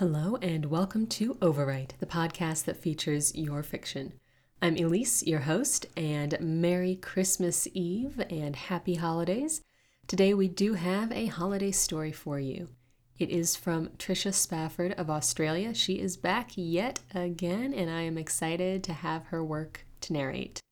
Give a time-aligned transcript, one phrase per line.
[0.00, 4.14] Hello, and welcome to Overwrite, the podcast that features your fiction.
[4.62, 9.60] I'm Elise, your host, and Merry Christmas Eve and Happy Holidays.
[10.06, 12.70] Today, we do have a holiday story for you.
[13.18, 15.74] It is from Tricia Spafford of Australia.
[15.74, 20.62] She is back yet again, and I am excited to have her work to narrate.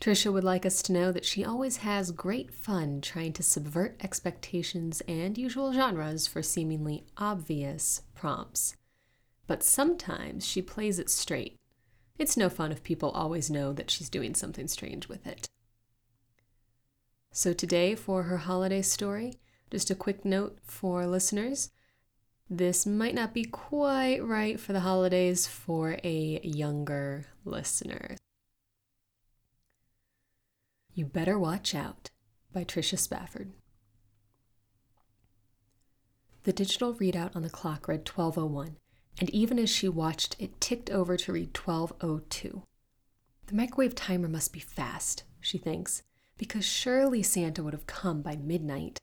[0.00, 3.96] Tricia would like us to know that she always has great fun trying to subvert
[4.02, 8.74] expectations and usual genres for seemingly obvious prompts.
[9.46, 11.56] But sometimes she plays it straight.
[12.18, 15.48] It's no fun if people always know that she's doing something strange with it.
[17.30, 19.38] So, today, for her holiday story,
[19.70, 21.70] just a quick note for listeners
[22.48, 28.16] this might not be quite right for the holidays for a younger listener.
[30.94, 32.10] You Better Watch Out
[32.52, 33.52] by Tricia Spafford.
[36.46, 38.76] The digital readout on the clock read 1201,
[39.18, 42.62] and even as she watched, it ticked over to read 1202.
[43.46, 46.04] The microwave timer must be fast, she thinks,
[46.38, 49.00] because surely Santa would have come by midnight.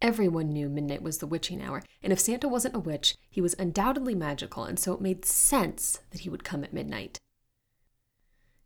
[0.00, 3.54] Everyone knew midnight was the witching hour, and if Santa wasn't a witch, he was
[3.58, 7.18] undoubtedly magical, and so it made sense that he would come at midnight.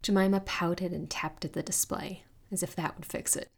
[0.02, 3.48] Jemima pouted and tapped at the display as if that would fix it.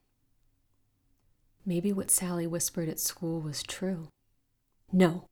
[1.65, 4.07] Maybe what Sally whispered at school was true.
[4.93, 5.29] No.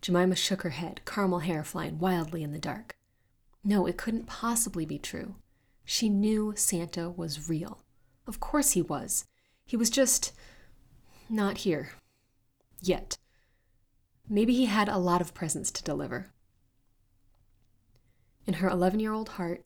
[0.00, 2.96] Jemima shook her head, caramel hair flying wildly in the dark.
[3.64, 5.36] No, it couldn't possibly be true.
[5.84, 7.82] She knew Santa was real.
[8.26, 9.24] Of course he was.
[9.64, 10.32] He was just
[11.28, 11.92] not here.
[12.80, 13.18] Yet.
[14.28, 16.32] Maybe he had a lot of presents to deliver.
[18.46, 19.64] In her 11 year old heart,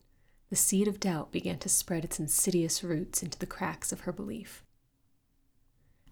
[0.49, 4.11] the seed of doubt began to spread its insidious roots into the cracks of her
[4.11, 4.63] belief.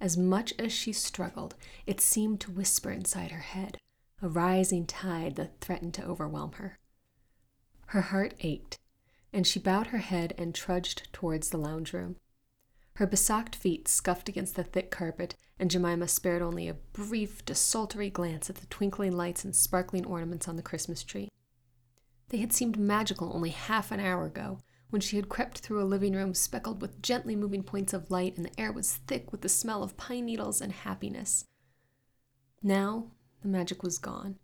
[0.02, 1.56] As much as she struggled,
[1.86, 3.78] it seemed to whisper inside her head,
[4.22, 6.80] a rising tide that threatened to overwhelm her.
[7.88, 8.80] Her heart ached,
[9.34, 12.16] and she bowed her head and trudged towards the lounge room.
[12.96, 18.10] Her besocked feet scuffed against the thick carpet, and Jemima spared only a brief, desultory
[18.10, 21.30] glance at the twinkling lights and sparkling ornaments on the Christmas tree.
[22.30, 24.60] They had seemed magical only half an hour ago,
[24.90, 28.36] when she had crept through a living room speckled with gently moving points of light
[28.38, 31.46] and the air was thick with the smell of pine needles and happiness.
[32.64, 33.12] Now
[33.42, 34.38] the magic was gone,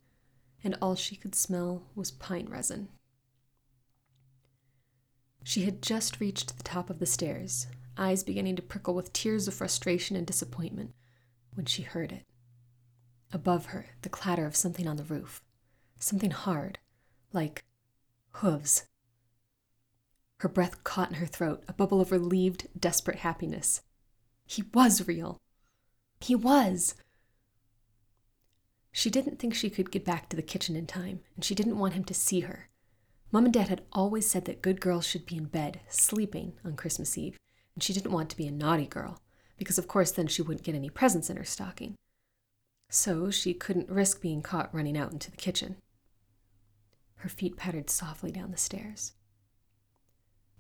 [0.64, 2.90] and all she could smell was pine resin.
[5.44, 7.68] She had just reached the top of the stairs,
[7.98, 10.94] eyes beginning to prickle with tears of frustration and disappointment,
[11.54, 12.24] when she heard it.
[13.32, 15.42] Above her, the clatter of something on the roof,
[16.00, 16.80] something hard,
[17.34, 17.64] like
[18.32, 18.86] hooves.
[20.40, 23.82] Her breath caught in her throat, a bubble of relieved, desperate happiness.
[24.46, 25.38] He was real.
[26.20, 26.96] He was.
[28.92, 31.80] She didn't think she could get back to the kitchen in time, and she didn't
[31.80, 32.70] want him to see her.
[33.32, 36.76] Mom and Dad had always said that good girls should be in bed, sleeping, on
[36.76, 37.38] Christmas Eve,
[37.74, 39.20] and she didn't want to be a naughty girl,
[39.58, 41.96] because of course then she wouldn't get any presents in her stocking.
[42.90, 45.78] So she couldn't risk being caught running out into the kitchen.
[47.18, 49.14] Her feet pattered softly down the stairs.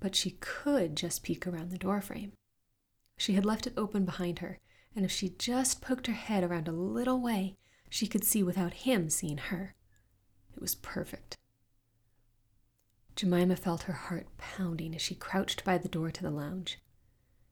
[0.05, 2.33] But she could just peek around the doorframe.
[3.17, 4.59] She had left it open behind her,
[4.95, 7.55] and if she just poked her head around a little way,
[7.89, 9.73] she could see without him seeing her.
[10.55, 11.38] It was perfect.
[13.16, 16.77] Jemima felt her heart pounding as she crouched by the door to the lounge.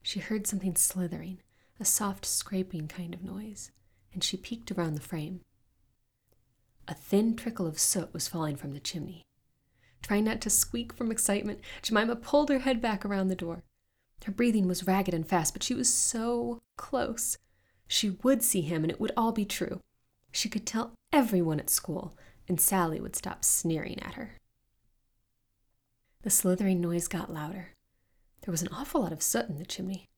[0.03, 1.39] She heard something slithering,
[1.79, 3.71] a soft scraping kind of noise,
[4.13, 5.41] and she peeked around the frame.
[6.87, 9.23] A thin trickle of soot was falling from the chimney.
[10.03, 13.63] Trying not to squeak from excitement, Jemima pulled her head back around the door.
[14.25, 17.37] Her breathing was ragged and fast, but she was so close.
[17.87, 19.81] She would see him, and it would all be true.
[20.31, 24.37] She could tell everyone at school, and Sally would stop sneering at her.
[26.23, 27.69] The slithering noise got louder.
[28.41, 30.09] There was an awful lot of soot in the chimney.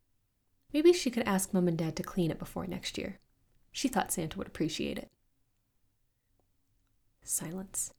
[0.74, 3.20] Maybe she could ask Mum and Dad to clean it before next year.
[3.72, 5.12] She thought Santa would appreciate it.
[7.24, 7.94] Silence.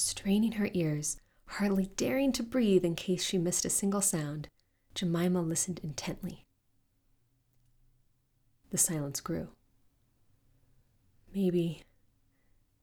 [0.00, 1.16] Straining her ears,
[1.46, 4.46] hardly daring to breathe in case she missed a single sound,
[4.94, 6.46] Jemima listened intently.
[8.70, 9.48] The silence grew.
[11.34, 11.82] Maybe,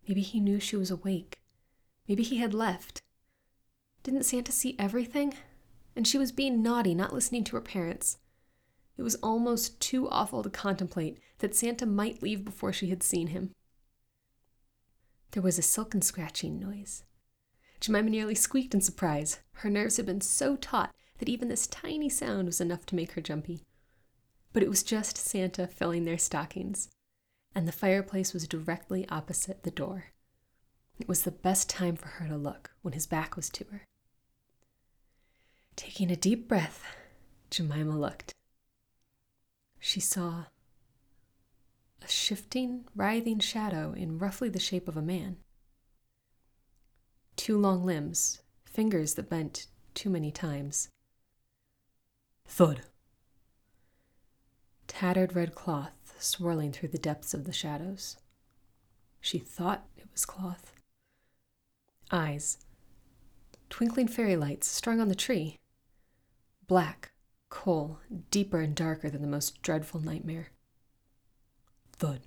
[0.05, 1.39] maybe he knew she was awake.
[2.05, 3.01] Maybe he had left.
[4.03, 5.35] Didn't Santa see everything?
[5.95, 8.17] And she was being naughty, not listening to her parents.
[8.97, 13.27] It was almost too awful to contemplate that Santa might leave before she had seen
[13.27, 13.51] him.
[15.31, 17.03] There was a silken scratching noise.
[17.81, 19.39] Jemima nearly squeaked in surprise.
[19.53, 23.13] Her nerves had been so taut that even this tiny sound was enough to make
[23.13, 23.63] her jumpy.
[24.53, 26.89] But it was just Santa filling their stockings.
[27.55, 30.07] and the fireplace was directly opposite the door.
[30.99, 33.85] It was the best time for her to look when his back was to her.
[35.75, 36.85] Taking a deep breath,
[37.49, 38.33] Jemima looked.
[39.79, 40.45] She saw
[42.05, 45.37] a shifting, writhing shadow in roughly the shape of a man.
[47.35, 49.65] Two long limbs, fingers that bent
[49.95, 50.89] too many times.
[52.47, 52.81] Thud.
[54.87, 58.17] Tattered red cloth swirling through the depths of the shadows.
[59.19, 60.73] She thought it was cloth.
[62.11, 62.59] Eyes.
[63.69, 65.57] Twinkling fairy lights strung on the tree.
[66.67, 67.13] Black,
[67.49, 67.99] coal,
[68.29, 70.51] deeper and darker than the most dreadful nightmare.
[71.97, 72.21] Thud.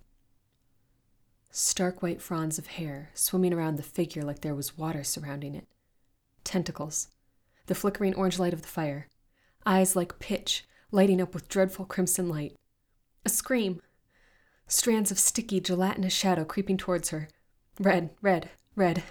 [1.50, 5.66] Stark white fronds of hair swimming around the figure like there was water surrounding it.
[6.44, 7.08] Tentacles.
[7.66, 9.08] The flickering orange light of the fire.
[9.66, 12.56] Eyes like pitch, lighting up with dreadful crimson light.
[13.26, 13.80] A scream.
[14.66, 17.28] Strands of sticky, gelatinous shadow creeping towards her.
[17.78, 19.02] Red, red, red.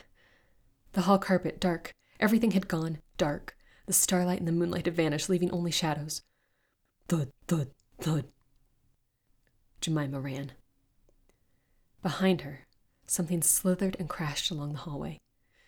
[0.94, 1.92] The hall carpet, dark.
[2.20, 3.56] Everything had gone dark.
[3.86, 6.24] The starlight and the moonlight had vanished, leaving only shadows.
[7.08, 7.70] Thud, thud,
[8.00, 8.26] thud.
[9.82, 10.54] Jemima ran.
[12.02, 12.68] Behind her,
[13.06, 15.20] something slithered and crashed along the hallway.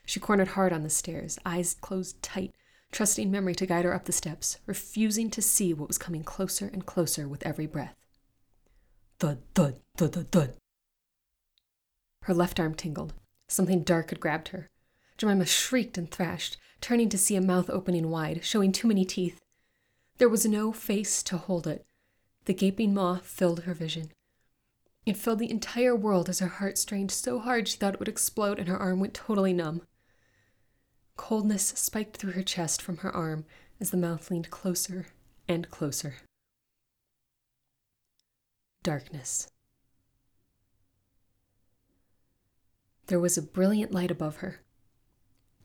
[0.05, 2.53] She cornered hard on the stairs, eyes closed tight,
[2.91, 6.67] trusting memory to guide her up the steps, refusing to see what was coming closer
[6.67, 7.95] and closer with every breath.
[9.19, 10.53] Thud, thud, thud, thud, thud.
[12.23, 13.13] Her left arm tingled.
[13.47, 14.69] Something dark had grabbed her.
[15.17, 19.39] Jemima shrieked and thrashed, turning to see a mouth opening wide, showing too many teeth.
[20.17, 21.85] There was no face to hold it.
[22.49, 24.11] The gaping maw filled her vision.
[25.05, 28.09] It filled the entire world as her heart strained so hard she thought it would
[28.09, 29.83] explode and her arm went totally numb.
[31.15, 33.45] Coldness spiked through her chest from her arm
[33.79, 35.09] as the mouth leaned closer
[35.47, 36.15] and closer.
[38.81, 39.51] Darkness.
[43.05, 44.61] There was a brilliant light above her.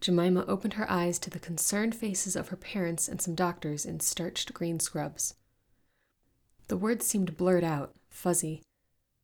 [0.02, 4.00] Jemima opened her eyes to the concerned faces of her parents and some doctors in
[4.00, 5.36] starched green scrubs.
[6.68, 8.62] The words seemed blurred out, fuzzy,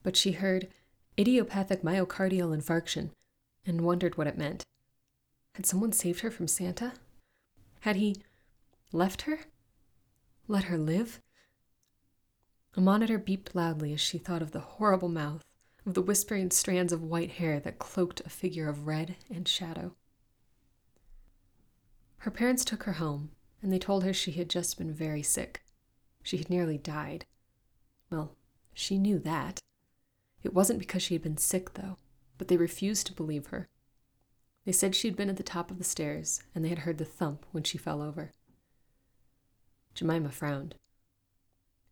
[0.03, 0.69] but she heard
[1.19, 3.11] idiopathic myocardial infarction
[3.65, 4.65] and wondered what it meant.
[5.55, 6.93] Had someone saved her from Santa?
[7.81, 8.17] Had he
[8.93, 9.41] left her?
[10.49, 11.21] Let her live?
[12.77, 15.45] A monitor beeped loudly as she thought of the horrible mouth,
[15.87, 19.95] of the whispering strands of white hair that cloaked a figure of red and shadow.
[22.19, 23.31] Her parents took her home,
[23.63, 25.63] and they told her she had just been very sick.
[26.23, 27.27] She had nearly died.
[28.11, 28.37] Well,
[28.75, 29.61] she knew that.
[30.43, 31.97] It wasn't because she had been sick, though,
[32.39, 33.69] but they refused to believe her.
[34.65, 36.99] They said she had been at the top of the stairs, and they had heard
[36.99, 38.33] the thump when she fell over.
[39.95, 40.75] Jemima frowned.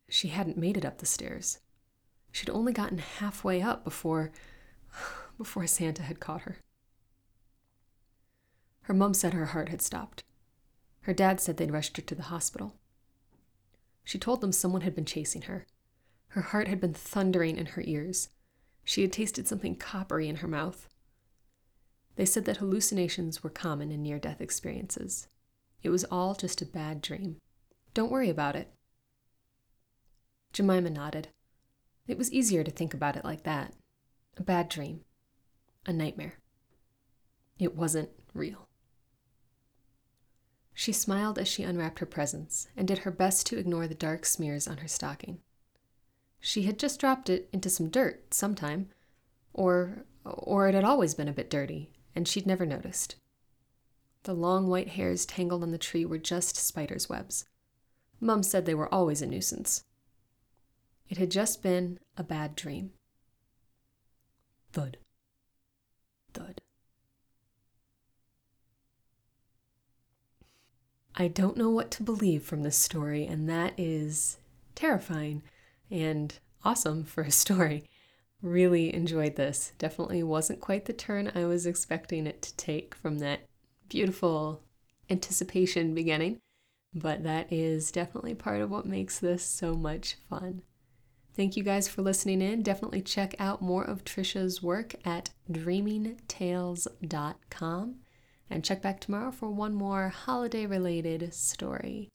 [0.08, 1.58] She hadn't made it up the stairs.
[2.32, 4.32] She'd only gotten halfway up before
[5.38, 6.58] before Santa had caught her.
[8.82, 10.24] Her mum said her heart had stopped.
[11.02, 12.77] Her dad said they'd rushed her to the hospital.
[14.08, 15.66] She told them someone had been chasing her.
[16.28, 18.30] Her heart had been thundering in her ears.
[18.82, 20.88] She had tasted something coppery in her mouth.
[22.16, 25.28] They said that hallucinations were common in near death experiences.
[25.82, 27.36] It was all just a bad dream.
[27.92, 28.72] Don't worry about it.
[30.54, 31.28] Jemima nodded.
[32.06, 33.74] It was easier to think about it like that.
[34.38, 35.02] A bad dream.
[35.84, 36.38] A nightmare.
[37.58, 38.67] It wasn't real.
[40.78, 44.24] She smiled as she unwrapped her presents and did her best to ignore the dark
[44.24, 45.40] smears on her stocking.
[46.38, 48.90] She had just dropped it into some dirt sometime,
[49.52, 53.16] or or it had always been a bit dirty, and she'd never noticed.
[54.22, 57.46] The long white hairs tangled on the tree were just spider's webs.
[58.20, 59.82] Mum said they were always a nuisance.
[61.08, 62.92] It had just been a bad dream.
[64.72, 64.98] Thud.
[66.34, 66.60] Thud.
[71.20, 74.36] I don't know what to believe from this story, and that is
[74.76, 75.42] terrifying
[75.90, 76.32] and
[76.64, 77.82] awesome for a story.
[78.40, 79.72] Really enjoyed this.
[79.78, 83.40] Definitely wasn't quite the turn I was expecting it to take from that
[83.88, 84.62] beautiful
[85.10, 86.38] anticipation beginning,
[86.94, 90.62] but that is definitely part of what makes this so much fun.
[91.34, 92.62] Thank you guys for listening in.
[92.62, 97.96] Definitely check out more of Tricia's work at dreamingtales.com.
[98.50, 102.08] And check back tomorrow for one more holiday related story.